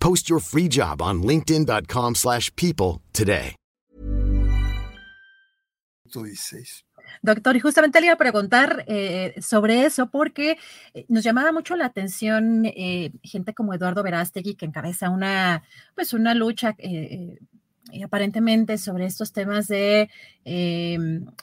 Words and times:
Post 0.00 0.28
your 0.28 0.40
free 0.40 0.68
job 0.68 1.00
on 1.02 1.22
linkedin.com/people 1.22 2.14
slash 2.14 2.50
people 2.54 3.02
today. 3.12 3.54
16. 6.08 6.84
Doctor, 7.22 7.56
y 7.56 7.60
justamente 7.60 8.00
le 8.00 8.06
iba 8.06 8.14
a 8.14 8.18
preguntar 8.18 8.84
eh, 8.86 9.34
sobre 9.40 9.84
eso 9.84 10.10
porque 10.10 10.58
eh, 10.94 11.04
nos 11.08 11.24
llamaba 11.24 11.52
mucho 11.52 11.76
la 11.76 11.86
atención 11.86 12.64
eh, 12.66 13.12
gente 13.22 13.54
como 13.54 13.74
Eduardo 13.74 14.02
Verástegui 14.02 14.54
que 14.54 14.66
encabeza 14.66 15.10
una, 15.10 15.62
pues 15.94 16.12
una 16.12 16.34
lucha 16.34 16.74
eh, 16.78 17.38
aparentemente 18.04 18.78
sobre 18.78 19.06
estos 19.06 19.32
temas 19.32 19.68
de 19.68 20.10
eh, 20.44 20.98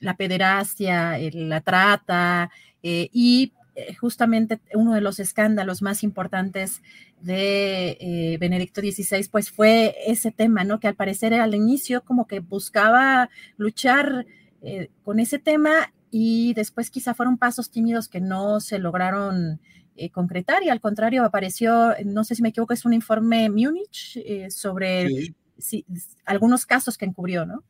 la 0.00 0.16
pederastia, 0.16 1.18
eh, 1.18 1.30
la 1.32 1.60
trata 1.60 2.50
eh, 2.82 3.08
y 3.12 3.52
justamente 4.00 4.60
uno 4.74 4.94
de 4.94 5.00
los 5.00 5.20
escándalos 5.20 5.82
más 5.82 6.02
importantes 6.02 6.82
de 7.20 7.96
eh, 8.00 8.38
Benedicto 8.38 8.80
XVI, 8.80 9.28
pues 9.30 9.50
fue 9.50 9.94
ese 10.06 10.30
tema, 10.32 10.64
¿no? 10.64 10.80
Que 10.80 10.88
al 10.88 10.94
parecer 10.94 11.34
al 11.34 11.54
inicio 11.54 12.02
como 12.04 12.26
que 12.26 12.40
buscaba 12.40 13.30
luchar 13.56 14.26
eh, 14.62 14.90
con 15.04 15.20
ese 15.20 15.38
tema 15.38 15.92
y 16.10 16.54
después 16.54 16.90
quizá 16.90 17.14
fueron 17.14 17.38
pasos 17.38 17.70
tímidos 17.70 18.08
que 18.08 18.20
no 18.20 18.60
se 18.60 18.78
lograron 18.78 19.60
eh, 19.96 20.10
concretar 20.10 20.62
y 20.62 20.68
al 20.70 20.80
contrario 20.80 21.24
apareció, 21.24 21.94
no 22.04 22.24
sé 22.24 22.34
si 22.34 22.42
me 22.42 22.48
equivoco, 22.50 22.72
es 22.72 22.84
un 22.84 22.94
informe 22.94 23.50
Múnich 23.50 24.16
eh, 24.24 24.50
sobre 24.50 25.08
Sí, 25.08 25.34
si- 25.58 25.84
algunos 26.24 26.66
casos 26.66 26.96
que 26.96 27.04
encubrió, 27.04 27.44
¿no? 27.46 27.64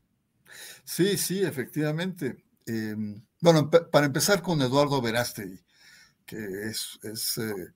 sí, 0.84 1.16
sí, 1.16 1.42
efectivamente. 1.42 2.36
Eh, 2.66 2.94
bueno, 3.40 3.70
para 3.70 4.06
empezar 4.06 4.42
con 4.42 4.60
Eduardo 4.62 5.00
Verástegui, 5.00 5.60
que 6.28 6.38
es, 6.70 7.00
es, 7.04 7.38
eh, 7.38 7.72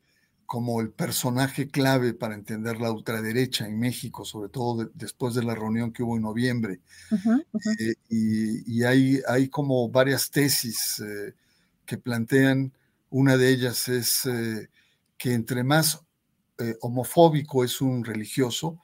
como 0.47 0.83
el 0.83 0.93
personaje 0.93 1.69
clave 1.71 2.15
para 2.15 2.37
entender 2.37 2.79
la 2.81 2.93
ultraderecha 2.93 3.67
en 3.67 3.81
México, 3.81 4.25
sobre 4.27 4.51
todo 4.51 4.85
de- 4.87 4.93
después 4.95 5.35
de 5.35 5.45
la 5.45 5.57
reunión 5.57 5.93
que 5.93 6.05
hubo 6.05 6.17
en 6.19 6.23
noviembre. 6.25 6.83
Eh, 7.79 7.95
y 8.11 8.81
y 8.81 8.85
hay, 8.85 9.21
hay 9.29 9.49
como 9.49 9.89
varias 9.91 10.31
tesis 10.31 11.01
eh, 11.01 11.35
que 11.87 11.99
plantean, 11.99 12.73
una 13.11 13.37
de 13.37 13.51
ellas 13.51 13.89
es 13.89 14.23
que 15.19 15.35
entre 15.35 15.65
más 15.65 16.03
homofóbico 16.83 17.65
es 17.65 17.81
un 17.83 18.05
religioso, 18.05 18.81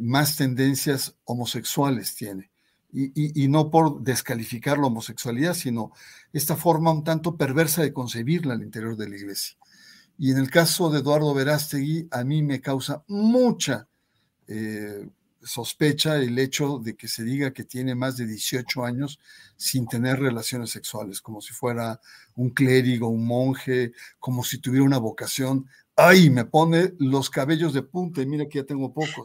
más 0.00 0.36
tendencias 0.36 1.16
homosexuales 1.24 2.14
tiene. 2.16 2.51
Y, 2.94 3.48
no 3.48 3.70
por 3.70 4.02
descalificar 4.02 4.76
la 4.78 4.88
homosexualidad, 4.88 5.54
sino 5.54 5.92
esta 6.32 6.56
forma 6.56 6.92
un 6.92 7.04
tanto 7.04 7.36
perversa 7.38 7.82
de 7.82 7.92
concebirla 7.92 8.52
al 8.52 8.62
interior 8.62 8.96
de 8.96 9.08
la 9.08 9.16
iglesia. 9.16 9.56
Y 10.18 10.30
en 10.30 10.36
el 10.36 10.50
caso 10.50 10.90
de 10.90 11.00
Eduardo 11.00 11.32
Verástegui, 11.32 12.06
a 12.10 12.22
mí 12.22 12.42
me 12.42 12.60
causa 12.60 13.02
mucha 13.08 13.88
eh, 14.46 15.08
sospecha 15.42 16.16
el 16.16 16.38
hecho 16.38 16.78
de 16.78 16.94
que 16.94 17.08
se 17.08 17.24
diga 17.24 17.52
que 17.52 17.64
tiene 17.64 17.94
más 17.94 18.16
de 18.16 18.26
18 18.26 18.84
años 18.84 19.18
sin 19.56 19.86
tener 19.86 20.20
relaciones 20.20 20.70
sexuales, 20.70 21.20
como 21.20 21.40
si 21.40 21.52
fuera 21.52 22.00
un 22.36 22.50
clérigo, 22.50 23.08
un 23.08 23.26
monje, 23.26 23.92
como 24.18 24.44
si 24.44 24.58
tuviera 24.58 24.84
una 24.84 24.98
vocación. 24.98 25.66
Ay, 25.96 26.30
me 26.30 26.44
pone 26.44 26.94
los 26.98 27.30
cabellos 27.30 27.72
de 27.72 27.82
punta 27.82 28.22
y 28.22 28.26
mira 28.26 28.46
que 28.48 28.58
ya 28.58 28.64
tengo 28.64 28.92
pocos. 28.92 29.24